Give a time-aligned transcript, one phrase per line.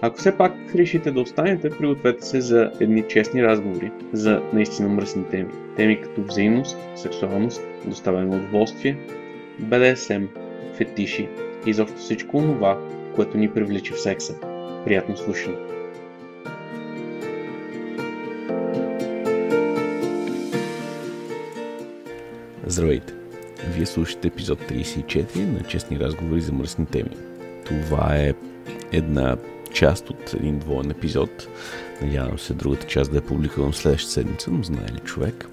[0.00, 5.24] Ако все пак решите да останете, пригответе се за едни честни разговори за наистина мръсни
[5.24, 5.48] теми.
[5.76, 8.98] Теми като взаимност, сексуалност, доставяне на удоволствие,
[9.58, 10.24] БДСМ,
[10.74, 11.28] фетиши
[11.66, 12.78] и изобщо всичко това,
[13.14, 14.34] което ни привлича в секса.
[14.84, 15.56] Приятно слушане!
[22.66, 23.12] Здравейте!
[23.74, 27.16] Вие слушате епизод 34 на Честни разговори за мръсни теми.
[27.64, 28.34] Това е
[28.92, 29.36] една
[29.76, 31.48] част от един двоен епизод.
[32.02, 35.48] Надявам се другата част да е публикувам следващата седмица, но знае ли човек.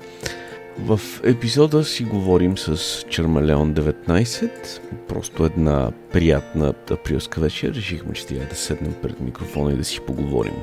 [0.80, 4.80] В епизода си говорим с Чермалеон 19.
[5.08, 7.74] Просто една приятна априлска вечер.
[7.74, 10.56] Решихме, че трябва да седнем пред микрофона и да си поговорим.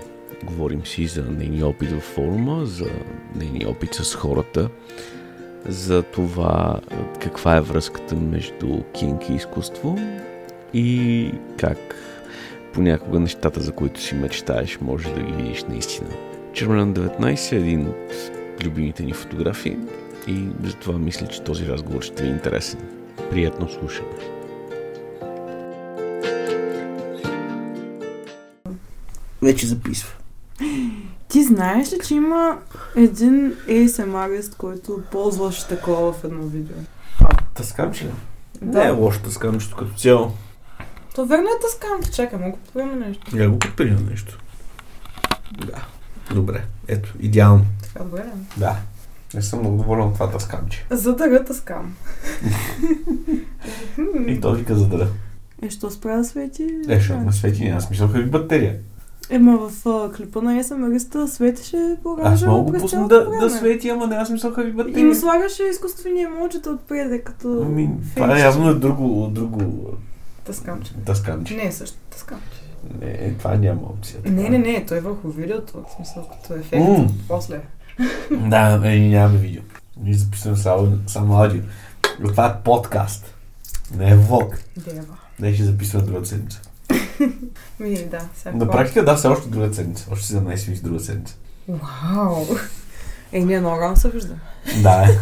[0.45, 2.91] Говорим си за нейния опит в форума, за
[3.37, 4.69] нейния опит с хората,
[5.69, 6.81] за това
[7.21, 9.99] каква е връзката между кинг и изкуство
[10.75, 11.79] и как
[12.73, 16.11] понякога нещата, за които си мечтаеш, може да ги видиш наистина.
[16.53, 18.31] Чермен 19 е един от
[18.65, 19.77] любимите ни фотографии
[20.29, 22.81] и затова мисля, че този разговор ще ви е интересен.
[23.31, 24.09] Приятно слушане!
[29.43, 30.17] Вече записва.
[31.29, 32.59] Ти знаеш ли, че има
[32.97, 36.77] един ASMR, който ползваш такова в едно видео?
[37.21, 38.11] А, тъскамче ли?
[38.63, 38.79] Да.
[38.79, 40.33] Не е лошо тъскамчето като цяло.
[41.21, 42.13] То верно е тъскамче.
[42.13, 43.37] Чакай, мога да приема нещо.
[43.37, 44.39] Я го купи нещо.
[45.67, 45.87] Да.
[46.35, 46.63] Добре.
[46.89, 47.65] Ето, идеално.
[47.83, 48.25] Така добре.
[48.57, 48.77] Да.
[49.35, 50.87] Не съм много доволен от това тъскамче.
[50.91, 51.95] За да тъскам.
[54.27, 55.09] И то вика за да.
[55.63, 56.69] Е, що спря да свети?
[56.89, 58.77] Е, що ме свети, няма смисъл хави батерия.
[59.31, 63.89] Ема в а, клипа на есамариста светеше по Аз мога го пусна да, да свети,
[63.89, 65.01] ама няма смисъл хави батерия.
[65.01, 67.63] И му слагаше изкуствени емоджита отпреде, като...
[67.67, 69.91] Ами, това е явно е друго, друго...
[70.51, 70.93] Тъскамче.
[71.07, 71.55] Тъскамче.
[71.55, 72.61] Не е също тъскамче.
[73.01, 74.21] Не, това няма опция.
[74.25, 76.83] Не, не, не, той е върху видеото, в смисъл като ефект.
[76.83, 77.11] Mm.
[77.29, 77.61] После.
[78.31, 79.63] да, е, нямаме видео.
[80.01, 81.63] Ние записваме само, само аудио.
[82.29, 83.35] Това е подкаст.
[83.97, 84.59] Не е влог.
[84.77, 85.17] Дева.
[85.41, 86.61] Не ще записваме друга седмица.
[87.81, 88.21] Ми, да.
[88.35, 90.09] Сега На практика да, все още друга седмица.
[90.13, 91.37] Още 17 минути друга седмица.
[91.69, 92.47] Вау!
[93.33, 94.35] Е, ние много рано се вижда.
[94.83, 95.19] Да, е.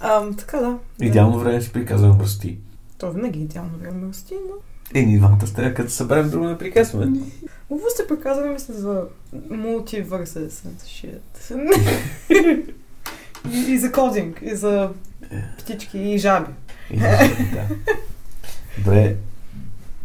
[0.00, 0.78] Ам, така да.
[1.00, 2.58] Идеално време си приказваме мръсти.
[3.02, 4.54] То винаги е идеално време мръсти, но...
[5.00, 7.20] Е, ние двамата сте, като се съберем друго да приказваме.
[7.68, 11.20] Какво сте приказваме, мисля, за and shit.
[13.52, 14.90] и, и за кодинг, и за
[15.58, 16.52] птички, и жаби.
[16.90, 17.68] И за жаби, да.
[18.78, 19.16] Добре,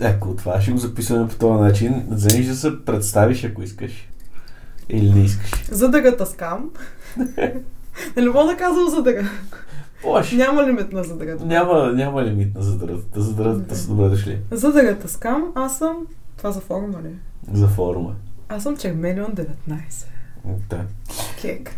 [0.02, 4.10] ако това ще го записваме по този начин, вземеш да се представиш, ако искаш.
[4.90, 5.52] Или не искаш.
[5.72, 6.70] За да го таскам.
[8.18, 9.30] Не мога да казвам за да
[10.06, 10.32] Лош.
[10.32, 11.46] Няма лимит на задрата.
[11.46, 13.22] Няма, няма лимит на задрата.
[13.22, 14.40] Задрата са добре дошли.
[14.52, 14.98] За да
[15.56, 16.08] аз съм...
[16.38, 17.16] Това за форума ли?
[17.54, 18.16] За форума.
[18.50, 19.46] Аз съм Чермелион 19.
[20.70, 20.86] Да.
[21.42, 21.76] Кек.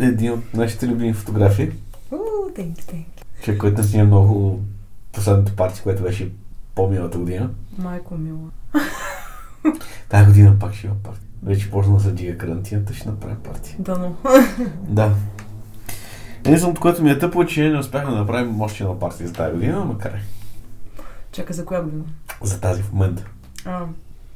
[0.00, 1.70] Един от нашите любими фотографии.
[2.12, 3.04] Уу, thank you.
[3.42, 4.60] Човек, който снима много
[5.12, 6.32] последната партия, която беше
[6.74, 7.50] по-милата година.
[7.78, 8.50] Майко мила.
[10.08, 11.28] Тая година пак ще има партия.
[11.42, 13.76] Вече почна да се дига карантината, ще направим партия.
[13.78, 14.16] Да, но.
[14.88, 15.14] Да.
[16.44, 19.54] Единственото, което ми е тъпо, че не успяхме да направим още една партия за тази
[19.54, 20.22] година, макар е.
[21.32, 22.04] Чакай, за коя година?
[22.42, 23.24] За тази в момента.
[23.64, 23.84] А,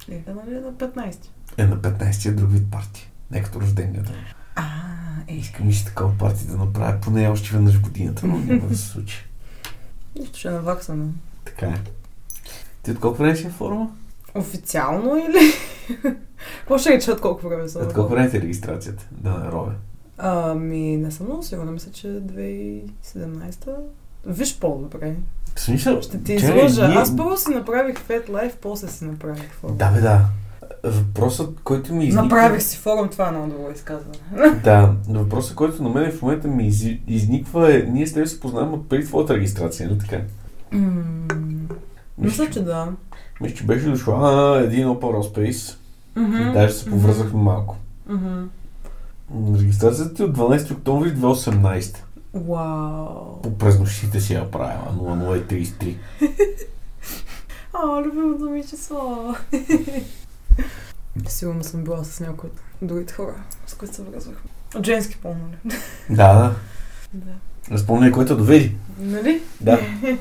[0.08, 1.16] е, да, нали, на 15.
[1.58, 3.06] Е, на 15 е друг вид партия.
[3.30, 4.12] Не като рожденията.
[4.56, 4.64] А,
[5.28, 5.34] е.
[5.34, 9.24] Искам и такова партия да направя поне още веднъж годината, но няма да се случи.
[10.18, 11.06] Нищо ще наваксаме.
[11.44, 11.80] Така е.
[12.82, 13.90] Ти от колко време си в форума?
[14.34, 15.52] Официално или?
[16.58, 17.82] Какво ще речат колко време съм?
[17.82, 19.06] От колко време е регистрацията?
[19.10, 19.74] Да, на Рове.
[20.18, 21.72] Ами, не съм много сигурна.
[21.72, 23.74] Мисля, че 2017
[24.26, 25.14] Виж по-добре.
[25.54, 26.02] В смисъл?
[26.02, 26.88] Ще ти излъжа.
[26.88, 26.96] Ние...
[26.96, 29.76] Аз първо си направих Fat Life, после си направих форум.
[29.76, 30.20] Да, бе, да.
[30.84, 32.22] Въпросът, който ми изниква...
[32.22, 34.18] Направих си форум, това е много добро изказване.
[34.64, 36.84] да, въпросът, който на мен в момента ми из...
[37.06, 40.20] изниква е, ние с теб се познаваме преди твоята регистрация, нали така?
[42.18, 42.88] Мисля, че да.
[43.40, 45.76] Мисля, че беше дошла един Opera Space.
[46.16, 46.50] Mm-hmm.
[46.50, 47.42] И даже се повързахме mm-hmm.
[47.42, 47.76] малко.
[48.10, 48.44] Mm-hmm.
[49.32, 51.96] Регистрацията е от 12 октомври 2018.
[52.34, 53.42] Вау.
[53.42, 55.96] По през нощите си я правила, 0033.
[57.74, 59.34] О, любимото ми число.
[61.28, 63.34] Сигурно съм била с някои от другите хора,
[63.66, 64.50] с които се връзвахме.
[64.76, 65.58] От женски нали?
[66.10, 66.54] Да, да.
[67.12, 67.32] Да.
[67.70, 68.76] Разпомня, което доведи.
[68.98, 69.42] Нали?
[69.60, 69.80] Да.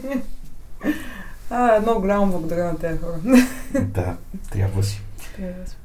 [1.50, 3.38] А, едно голямо благодаря на тези хора.
[3.82, 4.16] да,
[4.52, 5.02] трябва си.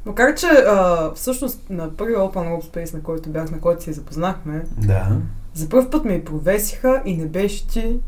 [0.07, 3.93] Макар, че а, всъщност на първия Open World Space, на който бях, на който си
[3.93, 5.17] запознахме, Да.
[5.55, 8.01] за първ път ме и провесиха и не беше ти,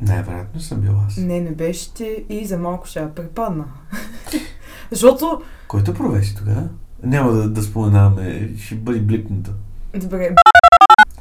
[0.00, 1.16] Най-вероятно съм бил аз.
[1.16, 3.64] не, не беше ти и за малко ще я припадна.
[4.90, 6.68] Защото, Който провеси тогава?
[7.02, 9.50] Няма да, да споменаваме, ще бъде блипнато.
[9.96, 10.34] добре,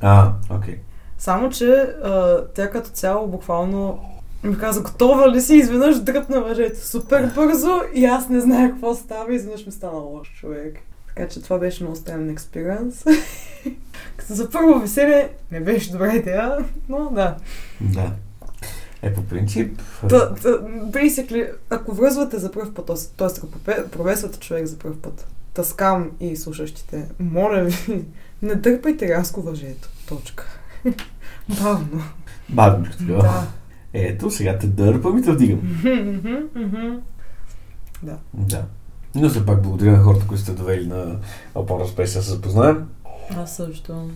[0.01, 0.79] А, окей.
[1.17, 1.65] само, че
[2.03, 3.99] а, тя като цяло буквално
[4.43, 5.55] ми каза, готова ли си?
[5.55, 10.33] Изведнъж дръпна въжето супер бързо и аз не знаех какво става изведнъж ми стана лош
[10.39, 10.79] човек.
[11.07, 13.03] Така че това беше много странен експириенс.
[14.17, 16.57] Като за първо веселие не беше добра идея,
[16.89, 17.35] но да.
[17.81, 18.11] Да.
[19.01, 19.81] Е, по принцип...
[20.09, 20.49] Та, та,
[20.91, 23.27] basically, ако връзвате за първ път, т.е.
[23.27, 23.47] ако
[23.91, 28.05] провесвате човек за първ път, таскам и слушащите, моля ви,
[28.41, 29.89] не дърпайте рязко въжето.
[30.07, 30.59] Точка.
[31.63, 32.03] Бавно.
[32.49, 32.87] Бавно.
[32.99, 33.47] Да.
[33.93, 35.59] Ето, сега те дърпам и те вдигам.
[36.55, 36.95] Мгм.
[38.03, 38.17] Да.
[39.15, 41.15] Но все пак благодаря на хората, които сте довели на
[41.55, 42.87] Опора Space да се запознаем.
[43.37, 44.09] Аз също.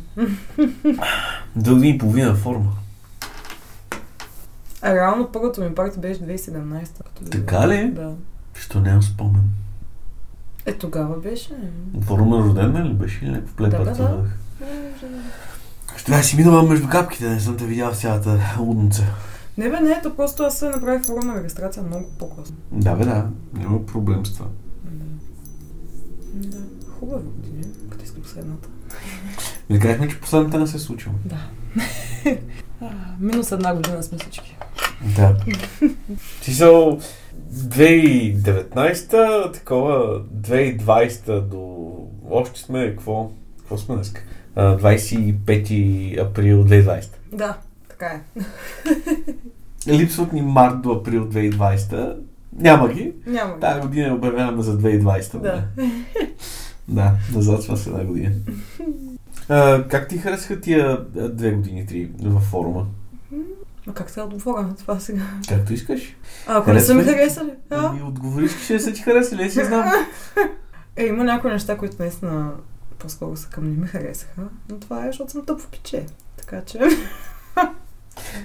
[1.56, 2.72] Две години и половина форма.
[4.82, 6.98] А реално първото ми парти беше 2017.
[6.98, 7.92] Като Така ли?
[7.92, 8.14] Да.
[8.54, 9.44] Що нямам спомен?
[10.66, 11.50] Е, тогава беше.
[12.02, 13.84] Форма рожден мен ли беше или някакъв плепар?
[13.84, 14.24] Да, да, да.
[15.96, 19.04] Ще трябва да си минала между капките, не съм те видял в цялата лудница.
[19.58, 22.56] Не бе, не, то просто аз се направих форма на регистрация много по-късно.
[22.72, 23.30] Да, бе, да.
[23.54, 24.48] Няма проблем с това.
[24.84, 25.06] Да.
[26.48, 26.58] Да.
[27.00, 28.70] Хубаво години, като искам следната.
[29.70, 31.16] Не казахме, че последната не се е случила.
[31.26, 31.48] Да.
[33.20, 34.58] Минус една година сме всички.
[35.16, 35.38] Да.
[36.44, 36.98] Ти са
[37.54, 41.88] 2019-та, такова 2020-та до...
[42.30, 43.32] Още сме, какво?
[43.58, 44.14] Какво сме днес?
[44.56, 47.08] 25 април 2020.
[47.32, 47.58] Да,
[48.02, 49.92] така е.
[49.92, 52.18] Липсват ни март до април 2020.
[52.58, 53.14] Няма ги.
[53.26, 53.60] Няма.
[53.60, 55.38] Тази година я обявяваме за 2020.
[55.38, 55.64] Да.
[56.88, 58.32] Да, назад с една година.
[59.50, 62.86] А, как ти харесаха тия а, две години, три във форума?
[63.88, 65.24] Но как сега отговоря на това сега?
[65.50, 66.16] Както искаш.
[66.48, 67.52] А, ако не са ми харесали?
[67.70, 67.86] А?
[67.90, 69.92] Ами отговориш, че са ти харесали, си знам.
[70.96, 72.52] Е, има някои неща, които наистина
[73.00, 76.06] по-скоро са към не ми харесаха, но това е, защото съм тъпо пиче.
[76.38, 76.80] Така че...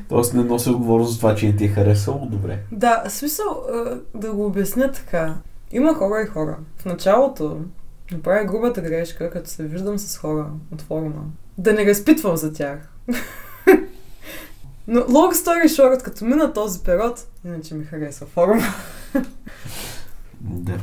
[0.08, 2.26] Тоест не нося отговорност за това, че не ти е харесало.
[2.26, 2.58] Добре.
[2.72, 3.62] Да, смисъл
[4.14, 5.34] да го обясня така.
[5.72, 6.56] Има хора и хора.
[6.76, 7.60] В началото
[8.12, 11.24] направя грубата грешка, като се виждам с хора от форума.
[11.58, 12.78] Да не разпитвам за тях.
[14.88, 18.62] Но long story short, като мина този период, иначе ми харесва форума.
[20.40, 20.78] Да.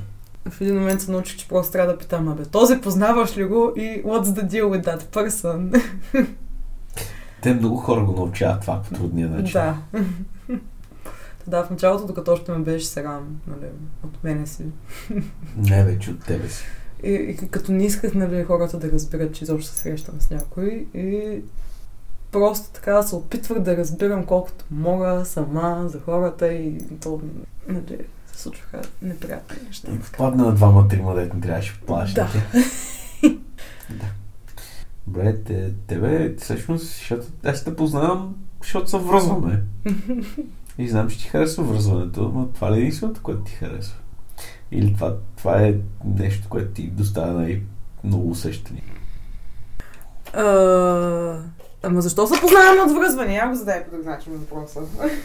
[0.50, 3.74] В един момент се научих, че просто трябва да питам, абе, този познаваш ли го
[3.76, 5.84] и what's the deal with that person?
[7.44, 9.54] Те много хора го научават това по трудния начин.
[9.54, 9.78] да.
[11.48, 13.72] да, в началото, докато още ме беше срам, нали,
[14.04, 14.66] от мене си.
[15.58, 16.64] Не вече от тебе си.
[17.04, 20.88] И, и като не исках, нали, хората да разберат, че изобщо се срещам с някой.
[20.94, 21.42] И
[22.32, 27.22] просто така се опитвах да разбирам колкото мога сама за хората и то,
[27.68, 27.98] нали,
[28.34, 29.92] се случваха неприятни неща.
[29.92, 31.82] И попадна на двама-трима, дете не трябваше.
[31.88, 32.06] Да.
[32.14, 32.30] да.
[35.08, 39.64] Добре, те, тебе, всъщност, защото аз те познавам, защото се връзваме.
[40.78, 43.98] И знам, че ти харесва връзването, но това ли е единственото, което ти харесва?
[44.72, 48.84] Или това, това е нещо, което ти доставя най-много усещания?
[50.34, 51.40] А,
[51.84, 53.36] ама защо се познаваме от връзване?
[53.36, 54.80] Я го задай по друг начин въпроса.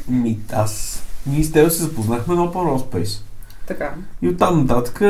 [0.08, 3.22] Ми, аз, ние с теб се запознахме на Open Space.
[3.66, 3.94] Така.
[4.22, 5.02] И оттам нататък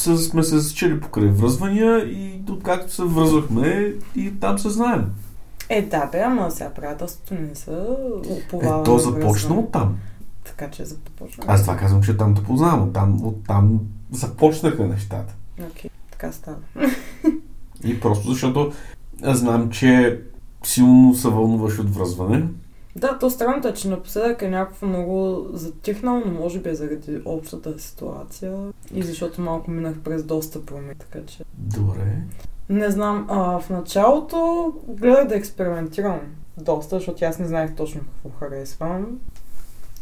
[0.00, 5.12] сме се зачели покрай връзвания и откакто се връзвахме и там се знаем.
[5.68, 7.96] Е, да, бе, ама сега приятелството не са
[8.30, 9.96] Е, уповава то на започна от там.
[10.44, 11.44] Така че започва.
[11.46, 12.88] Аз това казвам, че там те познавам.
[12.88, 15.34] Оттам, оттам започнаха нещата.
[15.70, 16.56] Окей, така става.
[17.84, 18.72] И просто защото
[19.22, 20.20] аз знам, че
[20.64, 22.48] силно се вълнуваш от връзване.
[22.96, 27.20] Да, то странното е, че напоследък е някакво много затихнало, но може би е заради
[27.24, 31.44] общата ситуация и защото малко минах през доста промени, така че...
[31.58, 32.22] Добре.
[32.68, 36.20] Не знам, а, в началото гледах да експериментирам
[36.56, 39.20] доста, защото аз не знаех точно какво харесвам.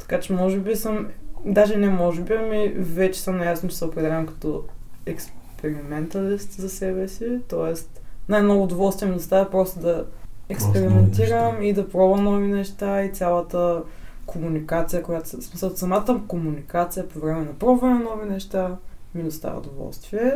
[0.00, 1.08] Така че може би съм,
[1.44, 4.64] даже не може би, ами вече съм наясно, че се определям като
[5.06, 7.40] експерименталист за себе си.
[7.48, 10.06] Тоест, най-много удоволствие ми доставя просто да
[10.48, 13.82] експериментирам и да пробвам нови неща и цялата
[14.26, 15.28] комуникация, която.
[15.28, 18.76] В смисъл, самата комуникация по време на пробване на нови неща
[19.14, 20.34] ми доставя удоволствие.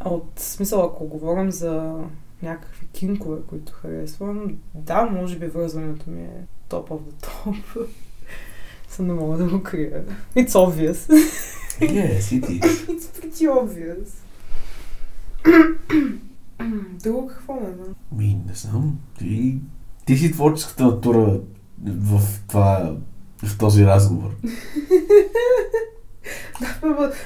[0.00, 1.94] А от смисъл, ако говорим за
[2.42, 7.86] някакви кинкове, които харесвам, да, може би връзването ми е топ of the top.
[8.88, 10.04] Съм не мога да го крия.
[10.36, 11.12] It's obvious.
[11.80, 12.62] Yes, it is.
[12.94, 14.08] It's pretty obvious.
[17.02, 17.94] Друго какво знам?
[18.12, 18.98] Ми, не знам.
[19.18, 19.58] Ти,
[20.06, 21.40] ти си творческата натура
[21.86, 22.96] в това,
[23.44, 24.30] в този разговор.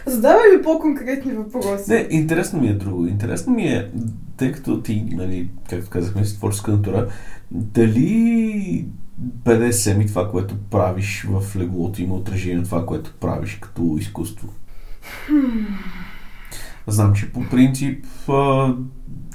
[0.06, 1.90] Задавай ми по-конкретни въпроси.
[1.90, 3.06] Не, интересно ми е друго.
[3.06, 3.90] Интересно ми е,
[4.36, 7.08] тъй като ти, нали, както казахме, си творческа натура,
[7.50, 13.96] дали БДСМ и това, което правиш в леглото има отражение на това, което правиш като
[14.00, 14.48] изкуство?
[16.86, 18.04] Знам, че по принцип,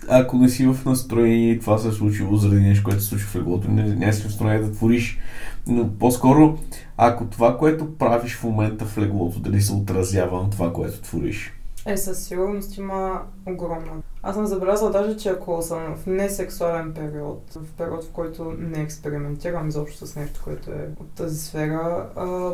[0.09, 3.29] ако не си в настроение и това се е случило заради нещо, което се случва
[3.29, 5.19] в леглото, не, не си в настроение да твориш.
[5.67, 6.57] Но по-скоро,
[6.97, 11.53] ако това, което правиш в момента в леглото, дали се отразява на това, което твориш.
[11.85, 13.91] Е, със сигурност има огромна.
[14.23, 18.81] Аз съм забелязала даже, че ако съм в несексуален период, в период, в който не
[18.81, 22.51] експериментирам изобщо с нещо, което е от тази сфера, а,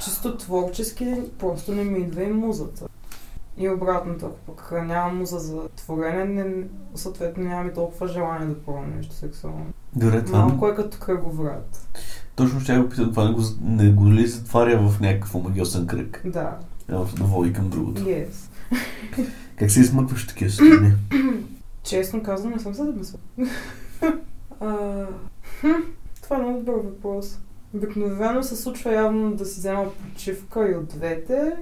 [0.00, 2.86] чисто творчески просто не ми идва и музата.
[3.58, 8.92] И обратното, ако пък нямам за творене, не, съответно нямам и толкова желание да пробвам
[8.96, 9.66] нещо сексуално.
[9.96, 11.88] Добре, това Малко е като кръговрат.
[12.36, 16.22] точно ще го питам, това не го, не го ли затваря в някакъв магиосен кръг?
[16.24, 16.58] Да,
[16.88, 18.02] Едното да води към другото.
[18.02, 18.50] yes.
[19.56, 20.96] Как се измъкваш такива състояния?
[21.82, 23.22] Честно казвам, не съм се замисляла.
[24.60, 25.06] А,
[25.60, 25.66] хм,
[26.22, 27.38] Това е много добър въпрос.
[27.74, 31.52] Обикновено се случва явно да си взема почивка и от двете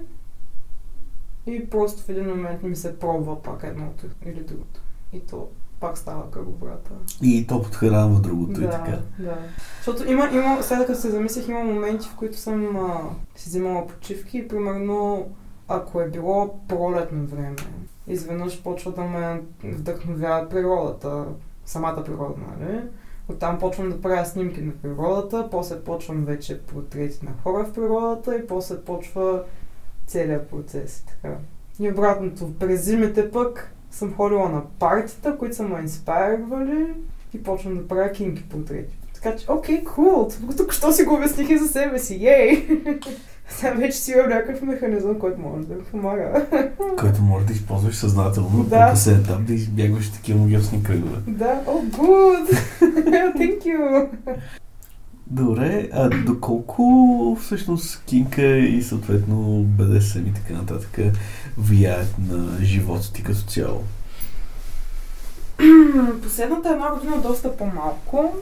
[1.47, 4.81] и просто в един момент ми се пробва пак едното или другото.
[5.13, 5.49] И то
[5.81, 6.91] пак става кръговрата.
[7.23, 8.99] И то подхранва другото и да, така.
[9.19, 9.39] да.
[9.77, 13.01] Защото има, има, сега като се замислих, има моменти, в които съм а,
[13.37, 15.29] си взимала почивки и примерно
[15.69, 17.57] ако е било пролетно време,
[18.07, 21.25] изведнъж почва да ме вдъхновява природата,
[21.65, 22.81] самата природа, нали?
[23.29, 28.37] Оттам почвам да правя снимки на природата, после почвам вече портрети на хора в природата
[28.37, 29.45] и после почва
[30.07, 31.05] целият процес.
[31.07, 31.35] Така.
[31.81, 36.87] И обратното, през зимите пък съм ходила на партита, които са ме инспайрвали
[37.35, 38.99] и почвам да правя кинки портрети.
[39.15, 40.57] Така че, окей, кул, cool.
[40.57, 42.69] тук що си го обясних и за себе си, ей!
[43.49, 46.47] Сега вече си имам някакъв механизъм, който може да ми помага.
[46.99, 48.87] Който може да използваш съзнателно Да.
[48.87, 51.17] по късен етап да избягваш такива магиосни кръгове.
[51.27, 52.59] Да, о, oh, good!
[53.37, 54.09] Thank you!
[55.27, 60.99] Добре, а доколко всъщност кинка и съответно БДСМ и така нататък
[61.59, 63.85] влияят на живота ти като цяло?
[66.23, 68.35] Последната една година доста по-малко,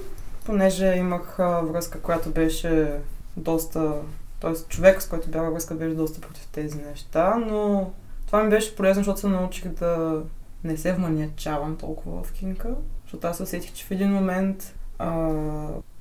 [0.44, 2.90] понеже имах връзка, която беше
[3.36, 3.92] доста...
[4.40, 7.90] Тоест човек, с който бях връзка, беше доста против тези неща, но
[8.26, 10.22] това ми беше полезно, защото се научих да
[10.64, 12.68] не се вманячавам толкова в кинка,
[13.04, 15.12] защото аз усетих, че в един момент а,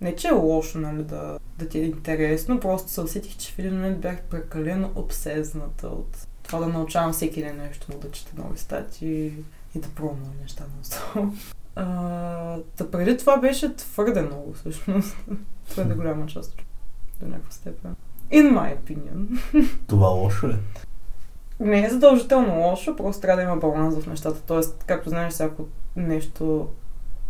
[0.01, 3.59] не че е лошо, нали, да, да ти е интересно, просто се усетих, че в
[3.59, 8.57] един момент бях прекалено обсезната от това да научавам всеки ден нещо, да чета нови
[8.57, 9.33] статии
[9.75, 10.63] и да пробвам неща
[11.15, 11.31] на
[12.77, 15.17] Та преди това беше твърде много, всъщност.
[15.69, 16.55] твърде голяма част
[17.19, 17.95] до някаква степен.
[18.31, 19.39] In my opinion.
[19.87, 20.59] Това лошо е.
[21.59, 24.41] Не е задължително лошо, просто трябва да има баланс в нещата.
[24.41, 26.67] Тоест, както знаеш, всяко нещо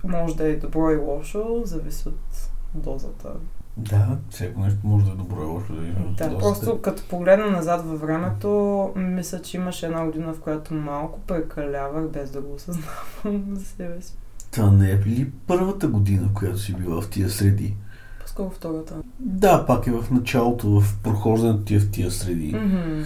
[0.03, 3.29] може да е добро и лошо, зависи от дозата.
[3.77, 5.73] Да, всяко нещо може да е добро и лошо.
[5.73, 5.81] Да,
[6.23, 6.37] Да, доста.
[6.39, 8.49] просто като погледна назад във времето,
[8.95, 14.01] мисля, че имаше една година, в която малко прекалявах, без да го осъзнавам за себе
[14.01, 14.13] си.
[14.51, 17.75] Това не е ли първата година, която си била в тия среди?
[18.21, 18.95] По-скоро втората.
[19.19, 22.55] Да, пак е в началото, в прохождането ти е в тия среди.
[22.55, 23.03] Мгм.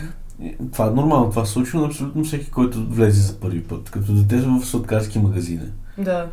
[0.72, 3.90] Това е нормално, това се случва на абсолютно всеки, който влезе за първи път.
[3.90, 5.72] Като дете в сладкарски магазини.
[5.98, 6.30] Да.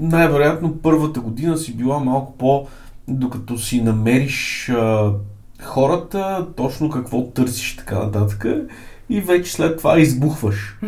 [0.00, 2.66] Най-вероятно първата година си била малко по...
[3.08, 5.12] Докато си намериш а,
[5.62, 8.46] хората, точно какво търсиш, така нататък.
[9.08, 10.78] И вече след това избухваш.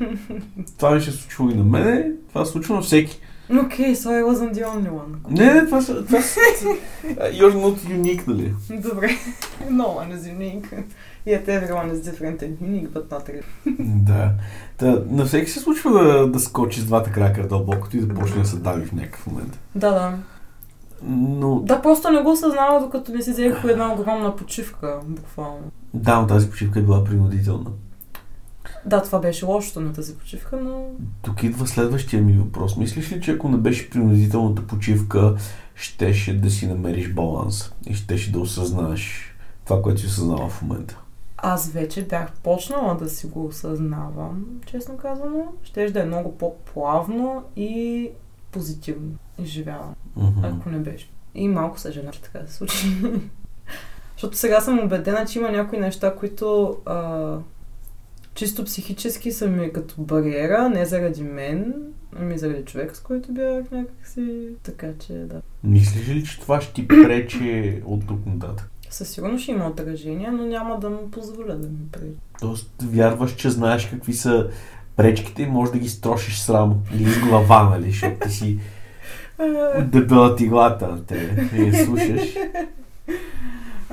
[0.78, 3.20] това ми се случило и на мене, това се случва на всеки.
[3.60, 5.30] Окей, so I wasn't the only one.
[5.30, 6.06] Не, не, това са...
[6.06, 6.40] Това са
[7.14, 8.54] you're not unique, нали?
[8.70, 9.10] Добре.
[9.70, 10.84] No one is unique.
[11.26, 13.76] Yet everyone is different and unique, but not really.
[14.04, 14.32] да.
[14.76, 18.42] Та, на всеки се случва да, да скочи с двата крака дълбокото и да почне
[18.42, 19.58] да се дави в някакъв момент.
[19.74, 20.14] Да, да.
[21.04, 25.60] Но Да, просто не го осъзнава, докато не си взех една огромна почивка, буквално.
[25.94, 27.70] да, но тази почивка е била принудителна.
[28.86, 30.84] Да, това беше лошото на тази почивка, но...
[31.22, 32.76] Тук идва следващия ми въпрос.
[32.76, 35.34] Мислиш ли, че ако не беше принудителната почивка,
[35.74, 40.98] щеше да си намериш баланс и щеше да осъзнаеш това, което си осъзнава в момента?
[41.42, 45.52] Аз вече бях почнала да си го осъзнавам, честно казано.
[45.62, 48.10] Ще да е много по-плавно и
[48.52, 50.44] позитивно изживявам, Мгм.
[50.44, 51.10] ако не беше.
[51.34, 52.86] И малко съжалявам, че така се случи.
[54.12, 57.38] Защото сега съм убедена, че има някои неща, които а,
[58.34, 61.74] чисто психически са ми като бариера, не заради мен,
[62.16, 64.48] ами заради човек, с който бях някакси.
[64.62, 65.42] Така че, да.
[65.64, 68.71] Мислиш ли, че това ще ти пречи от тук нататък?
[68.92, 72.18] Със сигурност ще има отражение, но няма да му позволя да ми пречи.
[72.40, 74.48] Тоест, вярваш, че знаеш какви са
[74.96, 76.76] пречките и можеш да ги строшиш срамо.
[76.94, 77.90] Или с глава, нали?
[77.90, 78.58] Защото ти си
[79.84, 81.04] дебела тиглата.
[81.06, 82.34] Те не я слушаш.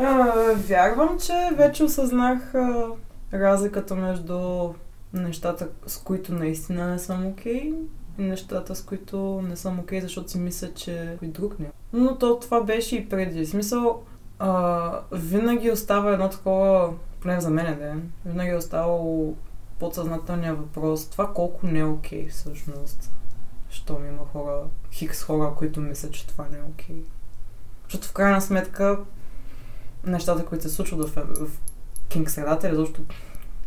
[0.01, 0.33] А,
[0.67, 2.87] вярвам, че вече осъзнах а,
[3.33, 4.69] разликата между
[5.13, 7.73] нещата, с които наистина не съм окей
[8.19, 11.71] и нещата, с които не съм окей, защото си мисля, че и друг не.
[11.93, 13.45] Но то това беше и преди.
[13.45, 14.03] В Смисъл,
[14.39, 19.35] а, винаги остава едно такова, поне за мен ден, винаги е оставало
[19.79, 23.11] подсъзнателния въпрос, това колко не е окей всъщност.
[23.69, 27.03] Щом има хора, хикс хора, които мислят, че това не е окей.
[27.83, 28.99] Защото в крайна сметка
[30.03, 31.59] нещата, които се случват в, в
[32.09, 33.03] кинг средата, или защото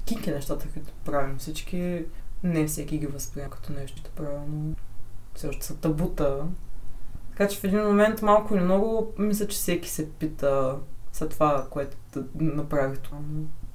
[0.05, 2.05] кинг е нещата, които правим всички,
[2.43, 4.75] не всеки ги възприема като нещо правилно.
[5.35, 6.47] Все още са табута.
[7.37, 10.77] Така че в един момент малко или много мисля, че всеки се пита
[11.13, 13.19] след това, което да направи това.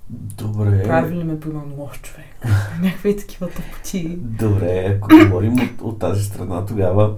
[0.10, 0.84] Добре.
[0.84, 2.46] Прави ли ме примерно лош човек?
[2.82, 4.18] Някакви такива тъпоти.
[4.18, 7.16] Добре, ако говорим от, от тази страна, тогава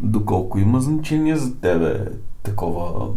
[0.00, 2.06] доколко има значение за тебе
[2.42, 3.08] такова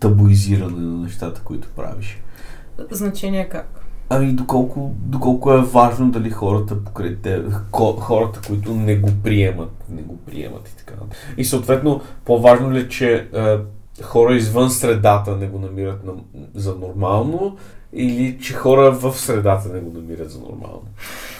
[0.00, 2.22] табуизиране на нещата, които правиш?
[2.90, 3.79] Значение как?
[4.12, 10.02] Ами доколко, доколко е важно дали хората покрай те, хората, които не го приемат, не
[10.02, 10.94] го приемат и така.
[11.36, 13.58] И съответно, по-важно ли е, че е,
[14.02, 16.12] хора извън средата не го намират на,
[16.54, 17.56] за нормално
[17.92, 20.84] или че хора в средата не го намират за нормално?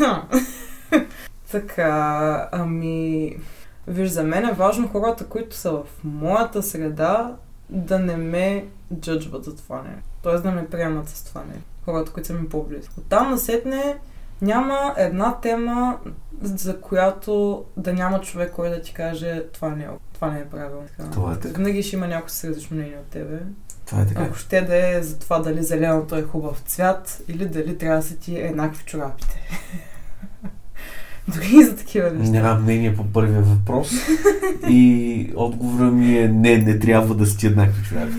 [1.51, 3.37] Така, ами...
[3.87, 7.37] Виж, за мен е важно хората, които са в моята среда,
[7.71, 8.67] да не ме
[9.01, 10.03] джъджват за това не.
[10.23, 11.61] Тоест да ме приемат с това не.
[11.85, 12.95] Хората, които са ми по-близки.
[12.99, 13.97] Оттам насетне
[14.43, 15.99] няма една тема,
[16.43, 20.45] за която да няма човек, който да ти каже това не е, това не е
[20.45, 20.87] правилно.
[21.13, 21.59] Това е така.
[21.59, 23.39] Винаги ще има някой с различно мнение от тебе.
[23.87, 24.23] Това е така.
[24.23, 28.03] Ако ще да е за това дали зеленото е хубав цвят или дали трябва да
[28.03, 29.41] са ти еднакви чорапите.
[31.29, 32.33] Дори и за такива неща.
[32.33, 33.91] Нямам мнение по първия въпрос
[34.69, 38.17] и отговора ми е не, не трябва да сти еднакви чорапи.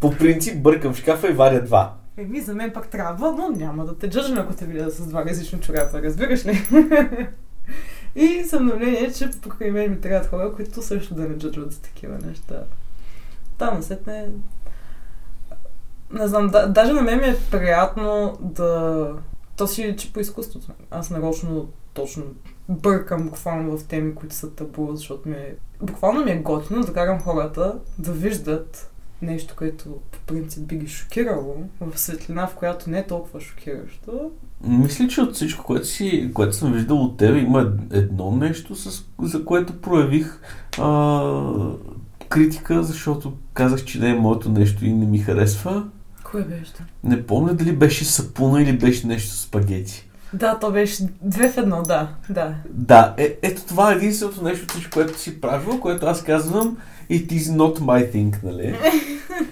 [0.00, 1.99] По принцип бъркам шкафа и варя два.
[2.16, 5.24] Еми, за мен пак трябва, но няма да те джъжна, ако те видя с два
[5.24, 6.58] различни чорапа, разбираш ли?
[8.14, 11.72] и съм на мнение, че покрай мен ми трябват хора, които също да не джъджват
[11.72, 12.64] за такива неща.
[13.58, 14.28] Там насетне...
[16.12, 19.12] Не знам, да, даже на мен ми е приятно да...
[19.56, 20.72] То си личи по изкуството.
[20.90, 22.24] Аз нарочно точно
[22.68, 25.56] бъркам буквално в теми, които са табу, защото ми е...
[25.82, 28.90] Буквално ми е готино да карам хората да виждат
[29.22, 34.30] нещо, което по принцип би ги шокирало, в светлина, в която не е толкова шокиращо.
[34.64, 39.04] Мисля, че от всичко, което, си, което съм виждал от теб, има едно нещо, с,
[39.22, 40.40] за което проявих
[40.78, 41.74] а,
[42.28, 45.88] критика, защото казах, че не е моето нещо и не ми харесва.
[46.24, 46.72] Кое беше?
[47.04, 50.09] Не помня дали беше сапуна или беше нещо с спагети.
[50.32, 52.54] Да, то беше две в едно, да, да.
[52.70, 56.76] Да, е, ето това е единственото нещо, което си правил, което аз казвам
[57.10, 58.78] It is not my thing, нали?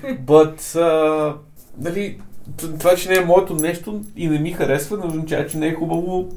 [0.26, 1.34] But, uh,
[1.78, 2.20] нали,
[2.78, 5.74] това, че не е моето нещо и не ми харесва, не означава, че не е
[5.74, 6.28] хубаво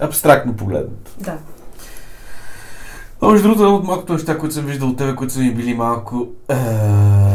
[0.00, 1.10] абстрактно погледнато.
[1.18, 1.38] Да.
[3.20, 5.74] А между другото, от малкото неща, които съм виждал от тебе, които са ми били
[5.74, 6.28] малко...
[6.48, 7.33] Uh,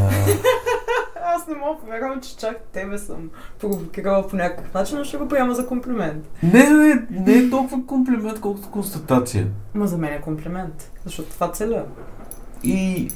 [1.50, 5.28] не мога да повярвам, че чак тебе съм провокирала по някакъв начин, но ще го
[5.28, 6.30] приема за комплимент.
[6.44, 9.48] не, не, не, не е толкова комплимент, колкото констатация.
[9.74, 11.86] Ма за мен е комплимент, защото това целя.
[12.64, 13.10] И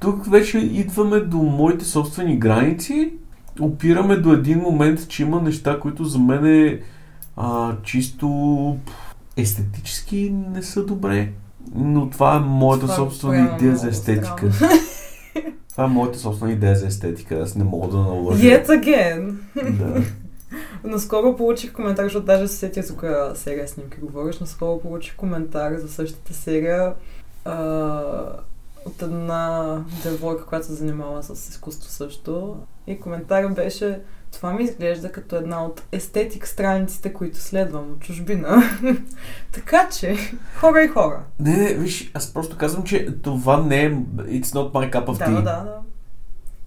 [0.00, 3.12] тук вече идваме до моите собствени граници.
[3.60, 6.80] Опираме до един момент, че има неща, които за мен е
[7.36, 8.76] а, чисто
[9.36, 11.32] естетически не са добре.
[11.74, 14.52] Но това е моята Това го собствена идея за естетика.
[14.52, 14.80] странно.
[15.78, 17.34] Това е моята собствена идея за естетика.
[17.34, 18.42] Аз не мога да наложа.
[18.42, 19.34] Yet again!
[19.78, 20.02] Да.
[20.84, 24.38] Наскоро получих коментар, защото даже се сетя за коя серия снимки говориш.
[24.38, 26.94] Наскоро получих коментар за същата серия
[27.44, 27.52] а,
[28.86, 32.56] от една девойка, която се занимава с изкуство също.
[32.86, 34.00] И коментарът беше
[34.38, 38.62] това ми изглежда като една от естетик страниците, които следвам от чужбина.
[39.52, 40.16] така че,
[40.60, 41.22] хора и хора.
[41.40, 43.90] Не, не, виж, аз просто казвам, че това не е...
[43.94, 45.34] It's not my cup of Да, tea.
[45.34, 45.78] да, да.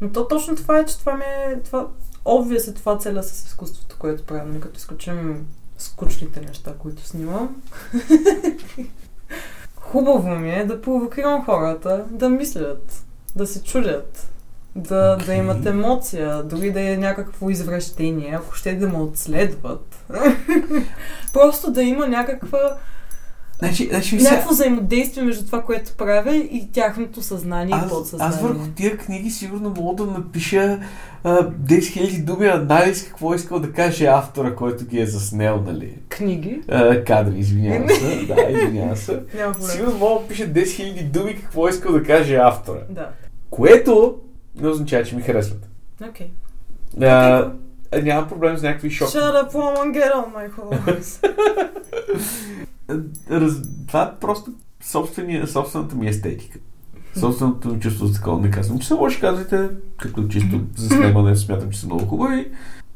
[0.01, 1.59] Но то точно това е, че това ми е...
[1.63, 1.87] Това,
[2.25, 7.61] обвия се това целя с изкуството, което правим, нали, като изключим скучните неща, които снимам.
[9.75, 13.03] Хубаво ми е да провокирам хората да мислят,
[13.35, 14.30] да се чудят,
[14.75, 15.25] да, Окей.
[15.25, 20.05] да имат емоция, дори да е някакво извращение, ако ще да ме отследват.
[21.33, 22.77] Просто да има някаква,
[23.61, 28.35] Значи, значи сега, някакво взаимодействие между това, което правя и тяхното съзнание и аз, подсъзнание.
[28.35, 30.79] аз върху тия книги сигурно мога да напиша
[31.23, 35.97] а, 10 000 думи анализ, какво искал да каже автора, който ги е заснел, нали?
[36.09, 36.61] Книги.
[36.67, 38.25] А, кадри, извинявам се.
[38.25, 39.19] да, извинявам се.
[39.35, 39.53] Няма.
[39.61, 42.79] Сигурно мога да пиша 10 000 думи, какво искал да каже автора.
[42.89, 43.09] Да.
[43.49, 44.19] Което
[44.55, 45.69] не означава, че ми харесват.
[46.09, 46.31] Окей.
[47.01, 47.51] А,
[48.03, 49.11] нямам проблем с някакви шоки.
[49.11, 51.27] Shut up, woman, get on my horse.
[53.31, 53.53] Раз...
[53.87, 54.51] Това е просто
[54.83, 56.59] собствения, собствената ми естетика.
[57.19, 58.41] Собственото ми чувство за такова.
[58.41, 62.51] Не казвам, че са лоши, казвайте, като чисто за снимане смятам, че са много хубави.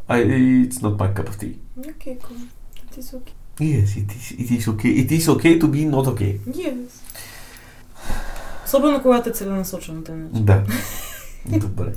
[0.09, 1.55] I, it's not my cup of tea.
[1.89, 2.37] Окей, cool.
[2.85, 3.33] It is okay.
[3.59, 4.91] Yes, it is, it is okay.
[5.01, 6.39] It is okay to be not okay.
[6.39, 6.89] Yes.
[8.65, 10.01] Особено когато е целенасочено.
[10.33, 10.63] Да.
[11.49, 11.93] Добре.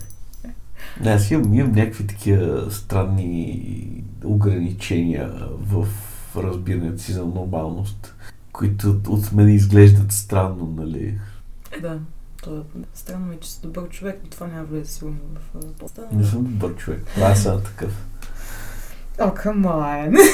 [1.01, 5.89] Не, аз имам, имам някакви такива странни ограничения в
[6.37, 8.15] разбирането си за нормалност,
[8.53, 11.19] които от мен изглеждат странно, нали?
[11.83, 11.99] Да.
[12.43, 12.63] То е
[12.95, 16.03] странно ми, че си добър човек, но това няма влезе сигурно в поста.
[16.13, 17.05] Не съм добър човек.
[17.23, 18.07] Аз съм такъв.
[19.21, 20.29] О, come on.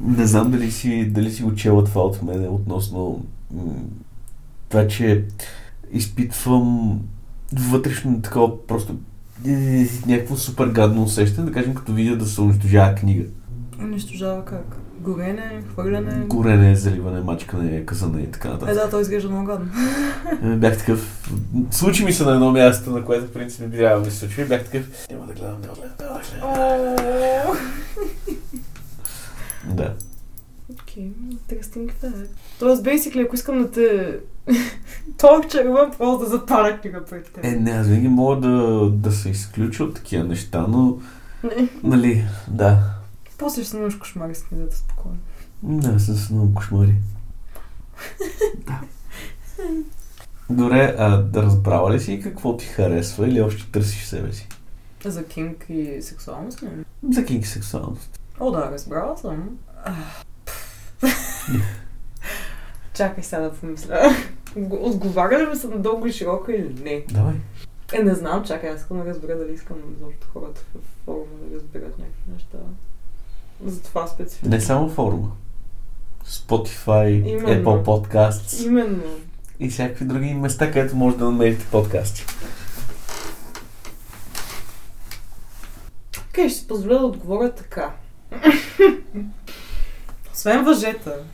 [0.00, 3.72] Не знам дали си, дали си учела това от мен относно м-
[4.68, 5.24] това, че
[5.92, 7.00] изпитвам
[7.52, 8.96] вътрешно такова просто
[9.46, 13.24] е, някакво супер гадно усещане, да кажем, като видя да се унищожава книга.
[13.80, 14.76] Унищожава как?
[15.00, 16.24] Горене, хвърляне.
[16.26, 18.74] Горене, заливане, мачкане, казане и така Е, нататък.
[18.74, 19.68] да, той изглежда много гадно.
[20.44, 21.30] Е, Бях такъв...
[21.70, 24.18] Случи ми се на едно място, на което в принцип не би трябвало да се
[24.18, 24.44] случи.
[24.44, 25.06] Бях такъв...
[25.10, 26.16] Няма да гледам, няма да гледам,
[29.66, 29.94] да
[30.72, 32.28] Окей, interesting fact.
[32.58, 34.18] Тоест, basically, ако искам да те
[35.18, 37.44] торчервам, просто да запаля книга пред теб.
[37.44, 40.98] Е, не, аз винаги мога да, да се изключа от такива неща, но...
[41.42, 41.68] Не.
[41.82, 42.78] Нали, да.
[43.38, 45.18] После ще снимаш кошмари с книгата спокойно.
[45.62, 46.94] Да, с много кошмари.
[48.66, 48.80] да.
[50.50, 54.48] Добре, а да разбрала ли си какво ти харесва или още търсиш себе си?
[55.04, 56.68] За кинг и сексуалност ли?
[57.12, 58.20] За кинг сексуалност.
[58.40, 59.58] О, да, разбрала съм.
[62.94, 64.00] Чакай сега да помисля.
[64.56, 67.04] Отго- Отговаря ли ми се надълго и широко или не?
[67.10, 67.34] Давай.
[67.92, 71.56] Е, не знам, чакай, аз искам да разбера дали искам изобщо хората в форума да
[71.56, 72.58] разберат някакви неща.
[73.64, 74.50] За това специфично.
[74.50, 75.32] Не само форума.
[76.26, 77.48] Spotify, Именно.
[77.48, 79.02] Apple Podcasts Именно.
[79.60, 82.24] и всякакви други места, където може да намерите подкасти.
[86.30, 87.90] Окей, ще си позволя да отговоря така.
[90.34, 91.24] Освен въжета,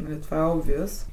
[0.00, 1.06] нали, това е obvious,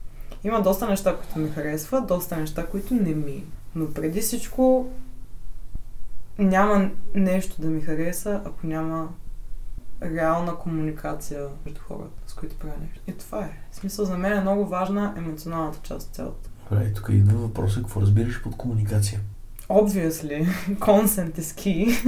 [0.43, 3.43] има доста неща, които ми харесват, доста неща, които не ми.
[3.75, 4.91] Но преди всичко
[6.37, 9.09] няма нещо да ми хареса, ако няма
[10.03, 12.99] реална комуникация между хората, с които правя нещо.
[13.07, 13.59] И това е.
[13.71, 16.49] В смисъл за мен е много важна емоционалната част от цялото.
[16.69, 19.19] Добре, тук идва въпросът, какво разбираш под комуникация?
[19.69, 20.47] Obviously,
[20.79, 22.07] consent is key.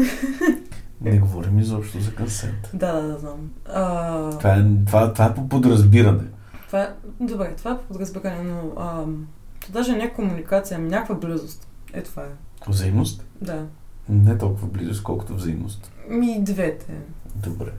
[1.01, 2.69] Не говорим изобщо за консент.
[2.73, 3.51] да, да, да, знам.
[3.65, 4.29] А...
[4.37, 6.23] Това е, това, това е по подразбиране.
[6.67, 9.27] Това е, добре, това е подразбиране, но ам,
[9.65, 11.67] то даже не е комуникация, ами някаква близост.
[11.93, 12.27] Е, това е.
[12.67, 13.25] Взаимност?
[13.41, 13.65] Да.
[14.09, 15.91] Не толкова близо, колкото взаимност.
[16.09, 16.93] Ми двете.
[17.35, 17.71] Добре.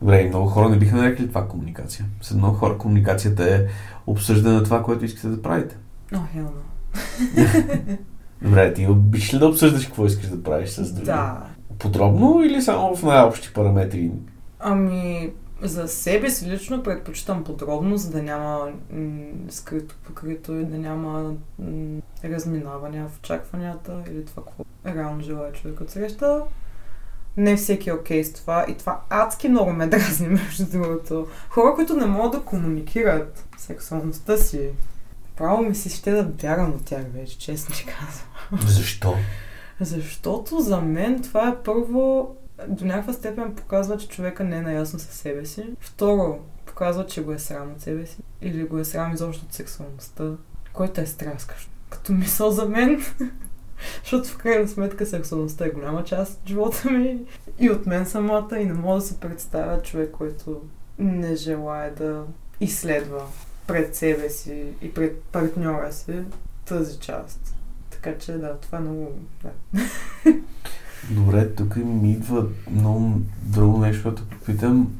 [0.00, 2.04] Добре, и много хора не биха нарекли това комуникация.
[2.22, 3.66] С много хора комуникацията е
[4.06, 5.76] обсъждане на това, което искате да правите.
[6.14, 6.50] О, хелно.
[8.42, 11.06] Добре, ти обичаш ли да обсъждаш какво искаш да правиш с други?
[11.06, 11.42] Да.
[11.78, 14.10] Подробно или само в най-общи параметри?
[14.58, 20.78] Ами, за себе си лично предпочитам подробно, за да няма м- скрито покрито и да
[20.78, 26.42] няма м- разминавания в очакванията или това, какво реално желая човек от среща.
[27.36, 31.26] Не всеки е окей с това и това адски много ме дразни, между другото.
[31.48, 34.70] Хора, които не могат да комуникират сексуалността си,
[35.36, 38.68] право ми се ще да бягам от тях вече, честно ти казвам.
[38.68, 39.14] Защо?
[39.80, 42.36] Защото за мен това е първо
[42.68, 45.64] до някаква степен показва, че човека не е наясно със себе си.
[45.80, 48.16] Второ, показва, че го е срам от себе си.
[48.42, 50.24] Или го е срам изобщо от сексуалността,
[50.72, 51.70] което е страскащо.
[51.90, 53.04] Като мисъл за мен.
[54.02, 57.20] Защото в крайна сметка сексуалността е голяма част от живота ми
[57.58, 60.62] и от мен самата и не мога да се представя човек, който
[60.98, 62.24] не желая да
[62.60, 63.26] изследва
[63.66, 66.22] пред себе си и пред партньора си
[66.64, 67.54] тази част.
[67.90, 69.12] Така че да, това е много...
[69.42, 69.50] Да.
[71.10, 74.92] Добре, тук ми идва много друго нещо, да попитам.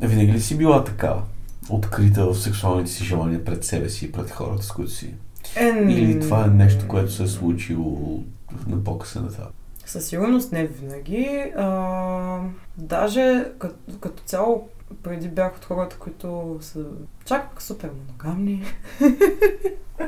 [0.00, 1.22] Винаги ли си била такава?
[1.70, 5.14] Открита в сексуалните си желания пред себе си и пред хората, с които си?
[5.56, 8.22] Е, Или това е нещо, което се е случило
[8.66, 9.50] на по-късен етап?
[9.86, 11.52] Със сигурност не винаги.
[11.56, 12.40] А,
[12.78, 14.68] даже като, като цяло
[15.02, 16.84] преди бях от хората, които са
[17.24, 18.62] чак супер моногамни.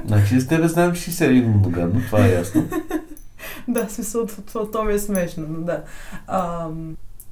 [0.07, 2.68] Значи с тебе знам, че си серийно моногамно, това е ясно.
[3.68, 5.85] да, смисъл, това, това, ми е смешно, но да.
[6.26, 6.68] А,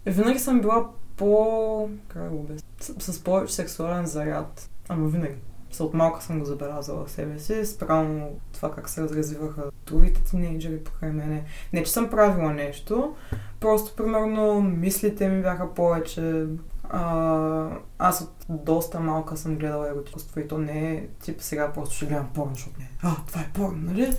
[0.06, 1.88] винаги съм била по...
[2.08, 2.68] Как го обясня?
[2.80, 4.70] С, с повече сексуален заряд.
[4.88, 5.34] Ама винаги.
[5.70, 10.22] Са от малка съм го забелязала в себе си, спрямо това как се развиваха другите
[10.22, 11.44] тинейджери покрай мене.
[11.72, 13.14] Не, че съм правила нещо,
[13.60, 16.46] просто примерно мислите ми бяха повече.
[16.88, 17.68] А,
[17.98, 22.06] аз от доста малка съм гледала еротикоство и то не е тип сега просто ще
[22.06, 22.90] гледам порно, защото не е.
[23.02, 24.12] А, това е порно, нали?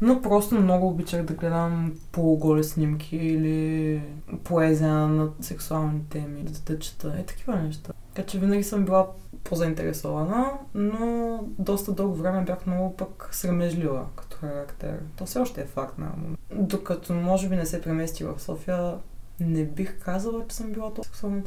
[0.00, 4.02] Но просто много обичах да гледам полуголи снимки или
[4.44, 7.92] поезия на сексуални теми, да чета и такива неща.
[8.14, 9.06] Така че винаги съм била
[9.44, 14.98] по-заинтересована, но доста дълго време бях много пък срамежлива като характер.
[15.16, 16.08] То все още е факт на.
[16.54, 18.94] Докато може би не се премести в София,
[19.40, 21.42] не бих казала, че съм била толкова сексуална.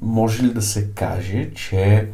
[0.00, 2.08] Може ли да се каже, че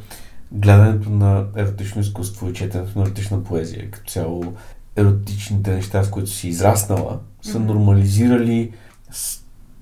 [0.52, 4.54] гледането на еротично изкуство и четенето на еротична поезия, като цяло
[4.96, 8.72] еротичните неща, с които си израснала, са нормализирали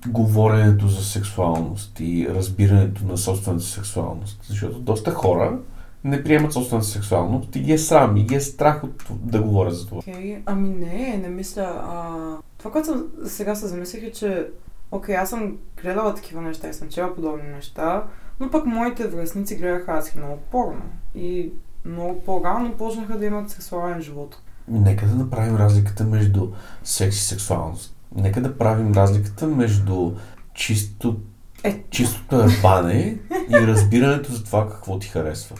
[0.07, 4.43] говоренето за сексуалност и разбирането на собствената сексуалност.
[4.43, 5.59] Защото доста хора
[6.03, 9.75] не приемат собствената сексуалност и ги е срам, и ги е страх от да говорят
[9.75, 10.01] за това.
[10.01, 10.41] Okay.
[10.45, 11.81] ами не, не мисля.
[11.83, 12.37] А...
[12.57, 14.47] Това, което съм, сега се замислих е, че
[14.91, 18.03] окей, аз съм гледала такива неща и съм чела подобни неща,
[18.39, 20.81] но пък моите връзници гледаха адски много порно.
[21.15, 21.51] И
[21.85, 24.41] много по-рано почнаха да имат сексуален живот.
[24.67, 26.51] Нека да направим разликата между
[26.83, 27.95] секс и сексуалност.
[28.15, 30.11] Нека да правим разликата между
[30.53, 31.19] чисто,
[31.63, 33.17] Е, чистото ебане
[33.49, 35.55] и разбирането за това какво ти харесва.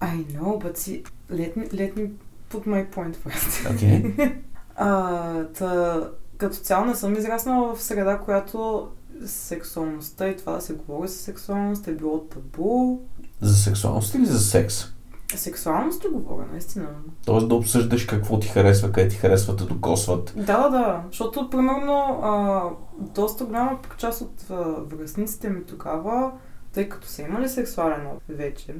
[0.00, 2.10] I know, but see, let me, let me
[2.50, 3.74] put my point first.
[3.74, 4.14] Окей?
[4.76, 6.00] А, та,
[6.38, 8.88] като цяло не съм израснала в среда, която
[9.26, 12.98] сексуалността и това да се говори за сексуалност е било табу.
[13.40, 14.93] За сексуалност или за секс?
[15.38, 16.86] Сексуалност говоря, наистина?
[17.26, 20.32] Тоест да обсъждаш какво ти харесва, къде ти харесва да докосват.
[20.36, 21.02] Да, да, да.
[21.06, 22.62] Защото, примерно, а,
[23.00, 24.54] доста голяма част от а,
[24.96, 26.32] връзниците ми тогава,
[26.72, 28.74] тъй като са имали сексуален опит вече,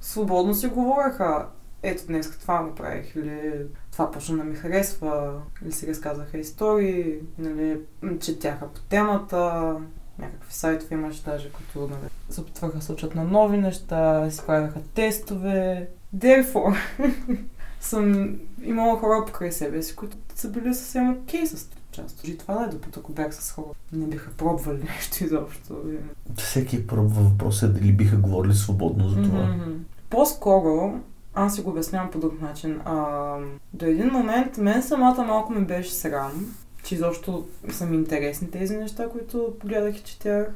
[0.00, 1.46] свободно си говореха.
[1.82, 7.80] Ето днес това направих, или това почна да ми харесва, или си разказаха истории, нали,
[8.20, 9.74] четяха по темата,
[10.20, 14.80] някакви сайтове имаше даже, които нали, се опитваха се учат на нови неща, си правяха
[14.94, 15.88] тестове.
[16.16, 16.76] Therefore,
[17.80, 22.28] съм имала хора покрай себе си, които са били съвсем окей с част.
[22.28, 25.82] И това е, докато ако бях с хора, не биха пробвали нещо изобщо.
[26.36, 29.46] Всеки пробва въпрос е дали биха говорили свободно за това.
[29.46, 29.72] Мгм.
[30.10, 31.00] По-скоро,
[31.34, 32.80] аз си го обяснявам по друг начин.
[32.84, 33.36] А,
[33.74, 36.54] до един момент мен самата малко ме беше срам,
[36.90, 40.48] че изобщо са ми интересни тези неща, които гледах и четях.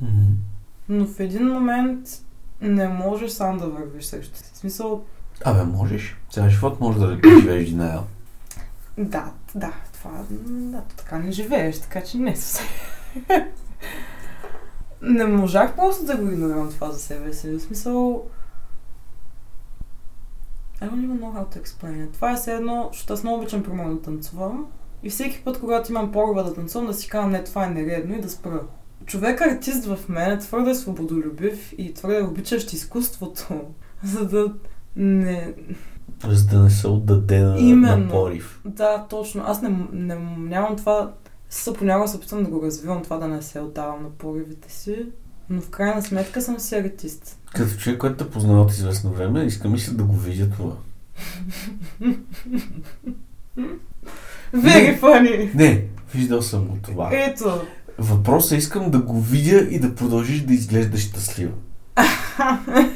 [0.00, 0.32] Мгм.
[0.88, 2.08] Но в един момент
[2.60, 4.50] не можеш сам да вървиш срещу си.
[4.54, 5.04] В смисъл,
[5.44, 6.16] Абе, можеш.
[6.30, 8.02] Цял живот можеш да живееш denial.
[8.98, 12.66] да, да, това, да, така не живееш, така че не съвсем.
[15.02, 17.50] не можах просто да го игнорирам това за себе си.
[17.50, 18.26] В смисъл,
[20.80, 22.12] I don't even know how to explain it.
[22.12, 24.66] Това е все едно, защото аз много обичам примерно да танцувам.
[25.02, 28.16] И всеки път, когато имам порва да танцувам, да си казвам, не, това е нередно
[28.16, 28.60] и да спра.
[29.06, 33.60] Човек артист в мен е твърде свободолюбив и твърде обичащ изкуството,
[34.04, 34.54] за да
[34.96, 35.54] не...
[36.28, 38.10] За да не се отдаде на, на Именно.
[38.10, 38.60] порив.
[38.64, 39.42] Да, точно.
[39.46, 41.12] Аз не, не, нямам това...
[41.50, 45.06] Съ понякога се опитвам да го развивам, това да не се отдавам на поривите си.
[45.50, 47.38] Но в крайна сметка съм си артист.
[47.54, 50.72] Като човек, който те познава от известно време, искам и се да го видя това.
[54.54, 55.54] Very funny!
[55.54, 55.84] Не,
[56.14, 57.08] виждал съм го това.
[57.12, 57.60] Ето.
[57.98, 61.52] Въпросът е искам да го видя и да продължиш да изглеждаш щастлива.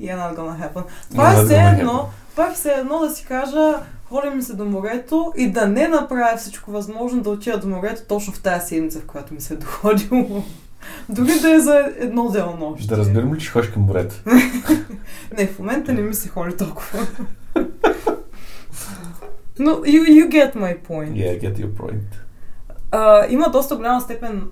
[0.00, 0.82] Yeah, not gonna happen.
[1.10, 5.32] Това е все едно, това е все едно да си кажа, ходим се до морето
[5.36, 9.06] и да не направя всичко възможно да отида до морето точно в тази седмица, в
[9.06, 10.42] която ми се е доходило.
[11.08, 12.88] Дори да е за едно делнощ.
[12.88, 14.14] Да разберем ли, че ходиш към морето?
[15.38, 17.06] Не, в момента не ми се ходи толкова.
[19.62, 21.12] Но you, you get my point.
[21.12, 22.16] Yeah, I get your point.
[22.90, 24.50] А, има доста голяма степен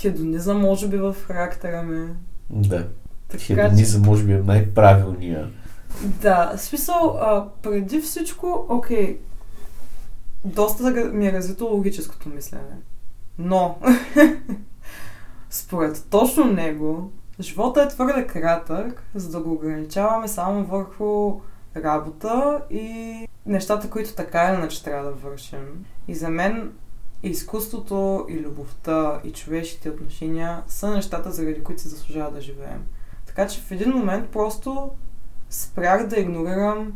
[0.00, 2.08] хедонизъм, може би, в характера ми.
[2.50, 2.86] Да.
[3.28, 5.50] Така че, Хедонизъм може би е най-правилния.
[6.02, 9.18] да, смисъл, а, преди всичко, окей,
[10.44, 12.76] доста ми е развито логическото мислене.
[13.38, 13.78] Но,
[15.50, 21.40] според точно него, живота е твърде кратък, за да го ограничаваме само върху
[21.76, 23.14] работа и
[23.46, 25.84] нещата, които така или иначе трябва да вършим.
[26.08, 26.72] И за мен
[27.22, 32.84] изкуството и любовта и човешките отношения са нещата, заради които се заслужава да живеем.
[33.26, 34.90] Така че в един момент просто
[35.50, 36.92] спрях да игнорирам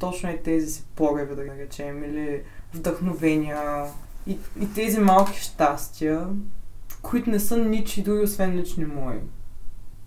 [0.00, 2.42] точно и тези си пореви, да наречем, или
[2.74, 3.84] вдъхновения
[4.26, 6.26] и, и тези малки щастия,
[7.02, 9.18] които не са ничи дори освен лични мои.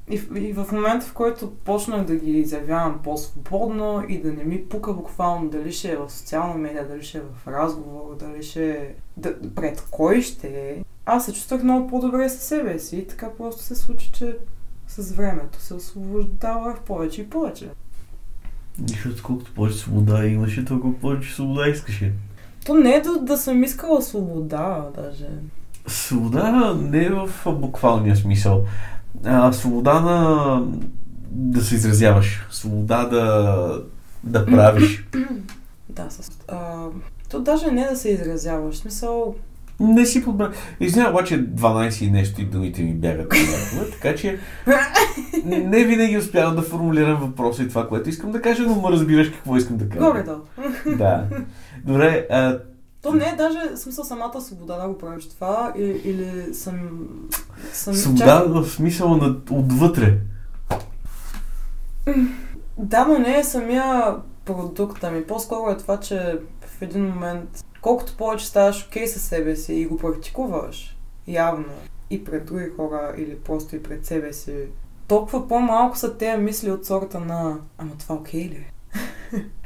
[0.09, 4.65] И, и в момента, в който почнах да ги изявявам по-свободно и да не ми
[4.65, 8.71] пука буквално дали ще е в социална медия, дали ще е в разговор, дали ще
[8.71, 13.07] е да, пред кой ще е, аз се чувствах много по-добре със себе си и
[13.07, 14.37] така просто се случи, че
[14.87, 17.69] с времето се освобождавах повече и повече.
[18.87, 22.13] Защото колкото повече свобода имаше, толкова повече свобода искаше.
[22.65, 25.27] То не е да, да съм искала свобода, даже.
[25.87, 28.65] Свобода не е в буквалния смисъл.
[29.25, 30.63] А, свобода на
[31.31, 32.47] да се изразяваш.
[32.51, 33.83] Свобода да,
[34.23, 35.07] да правиш.
[35.89, 36.31] да, с...
[36.47, 36.85] А,
[37.29, 38.77] то даже не да се изразяваш.
[38.77, 39.35] Смисъл,
[39.79, 40.51] не си подбра.
[40.79, 43.33] Извинявай, обаче 12 и нещо и думите ми бягат
[43.91, 44.39] така че
[45.45, 49.29] не винаги успявам да формулирам въпроса и това, което искам да кажа, но ме разбираш
[49.29, 50.05] какво искам да кажа.
[50.05, 50.37] Горе да.
[50.97, 51.23] Да.
[51.85, 52.59] Добре, а...
[53.07, 56.89] То не е даже смисъл самата свобода да го правиш това или, или съм...
[57.73, 58.53] съм свобода чак...
[58.53, 60.17] в смисъл на отвътре.
[62.77, 64.15] Да, но не е самия
[64.45, 69.21] продукт, ами по-скоро е това, че в един момент колкото повече ставаш окей okay със
[69.21, 71.65] себе си и го практикуваш явно
[72.09, 74.55] и пред други хора или просто и пред себе си,
[75.07, 78.71] толкова по-малко са тези мисли от сорта на ама това окей okay ли е?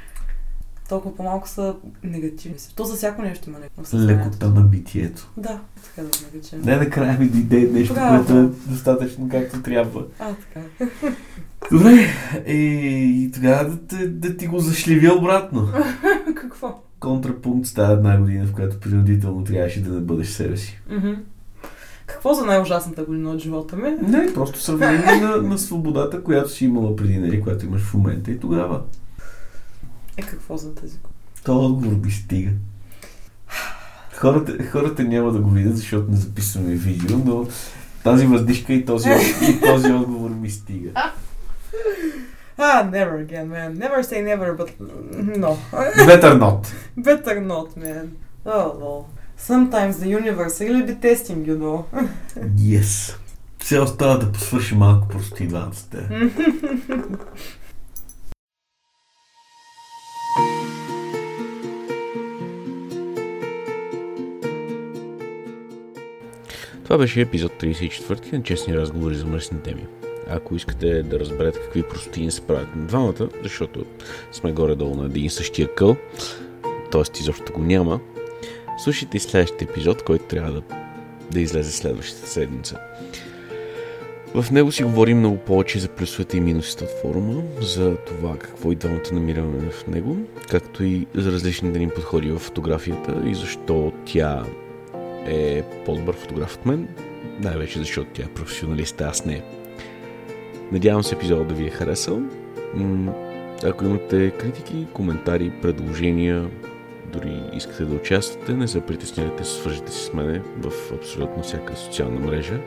[0.92, 2.58] толкова по-малко са негативни.
[2.76, 3.98] То за всяко нещо има нещо.
[3.98, 5.32] Лекота на битието.
[5.38, 6.62] Да, така да го наречем.
[6.62, 8.26] Не, накрая ми дойде нещо, Браво.
[8.26, 10.06] което е достатъчно както трябва.
[10.20, 10.68] А, така.
[11.72, 12.08] Добре,
[12.48, 15.68] и тогава да, да ти го зашливя обратно.
[16.36, 16.84] Какво?
[17.00, 20.82] контрапункт става една година, в която принудително трябваше да не бъдеш себе си.
[20.92, 21.18] Mm-hmm.
[22.06, 23.90] Какво за най-ужасната година от живота ми?
[24.02, 28.32] Не, просто сравнение на, на свободата, която си имала преди, нали, която имаш в момента
[28.32, 28.82] и тогава.
[30.22, 30.98] Е, какво за тази?
[31.44, 32.52] То отговор би стига.
[34.16, 37.48] Хората, хората няма да го видят, защото не записваме видео, но
[38.04, 39.10] тази въздишка и този,
[39.50, 40.90] и този отговор ми стига.
[42.58, 43.70] Ah, never again, man.
[43.86, 44.70] Never say never, but
[45.46, 45.52] no.
[46.12, 46.62] Better not.
[47.10, 48.06] Better not, man.
[48.46, 49.02] Oh, well.
[49.50, 51.84] Sometimes the universe really be testing you, though.
[52.58, 53.16] yes.
[53.60, 55.98] Все остава да посвърши малко простиванците.
[66.92, 69.86] Това беше епизод 34 на честни разговори за мръсни теми
[70.30, 73.86] ако искате да разберете какви простини се правят на двамата, защото
[74.32, 75.96] сме горе-долу на един същия къл,
[76.92, 77.20] т.е.
[77.20, 78.00] изобщо го няма,
[78.84, 80.62] слушайте и следващия епизод, който трябва да,
[81.32, 82.80] да излезе следващата седмица.
[84.36, 88.72] В него си говорим много повече за плюсовете и минусите от форума, за това какво
[88.72, 90.18] и двамата намираме в него,
[90.50, 94.44] както и за различните ни подходи в фотографията и защо тя
[95.26, 96.88] е по-добър фотограф от мен,
[97.40, 99.44] най-вече защото тя е професионалист, аз не.
[100.72, 102.22] Надявам се епизодът да ви е харесал.
[103.64, 106.50] Ако имате критики, коментари, предложения,
[107.14, 112.20] дори искате да участвате, не се притеснявайте, свържете се с мене в абсолютно всяка социална
[112.20, 112.60] мрежа.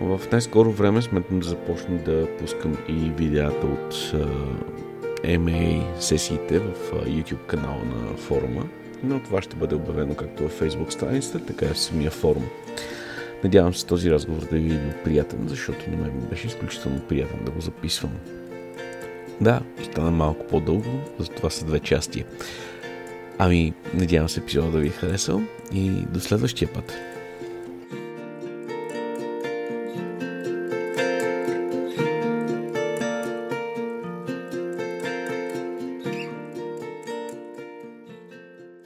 [0.00, 3.94] В най-скоро време сметам да започна да пускам и видеята от
[5.24, 8.64] MA сесиите в YouTube канала на форума,
[9.02, 12.44] но това ще бъде обявено както в Facebook страницата, така и в самия форум.
[13.44, 17.44] Надявам се този разговор да ви е бил приятен, защото на мен беше изключително приятен
[17.44, 18.12] да го записвам.
[19.40, 22.24] Да, стана малко по-дълго, затова са две части.
[23.38, 25.42] Ами, надявам се епизода да ви е харесал
[25.72, 26.92] и до следващия път.